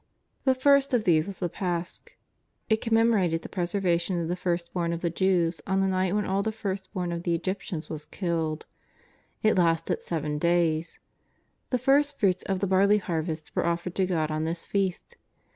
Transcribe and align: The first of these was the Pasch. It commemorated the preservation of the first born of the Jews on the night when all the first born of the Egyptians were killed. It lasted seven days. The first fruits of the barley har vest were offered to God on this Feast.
The 0.45 0.55
first 0.55 0.95
of 0.95 1.03
these 1.03 1.27
was 1.27 1.37
the 1.37 1.47
Pasch. 1.47 2.17
It 2.69 2.81
commemorated 2.81 3.43
the 3.43 3.49
preservation 3.49 4.19
of 4.19 4.29
the 4.29 4.35
first 4.35 4.73
born 4.73 4.93
of 4.93 5.01
the 5.01 5.11
Jews 5.11 5.61
on 5.67 5.79
the 5.79 5.85
night 5.87 6.15
when 6.15 6.25
all 6.25 6.41
the 6.41 6.51
first 6.51 6.91
born 6.91 7.11
of 7.11 7.21
the 7.21 7.35
Egyptians 7.35 7.87
were 7.87 7.99
killed. 8.09 8.65
It 9.43 9.59
lasted 9.59 10.01
seven 10.01 10.39
days. 10.39 10.97
The 11.69 11.77
first 11.77 12.17
fruits 12.17 12.41
of 12.45 12.61
the 12.61 12.67
barley 12.67 12.97
har 12.97 13.21
vest 13.21 13.55
were 13.55 13.67
offered 13.67 13.93
to 13.93 14.07
God 14.07 14.31
on 14.31 14.43
this 14.43 14.65
Feast. 14.65 15.17